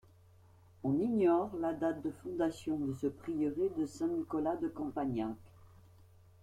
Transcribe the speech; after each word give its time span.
On 0.83 0.97
ignore 0.97 1.51
la 1.59 1.73
date 1.73 2.01
de 2.01 2.09
fondation 2.23 2.75
de 2.79 2.91
ce 2.95 3.05
prieuré 3.05 3.69
de 3.77 3.85
Saint-Nicolas 3.85 4.55
de 4.55 4.67
Campagnac. 4.67 5.35